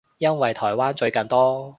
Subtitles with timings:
[0.17, 1.69] 因為台灣最近多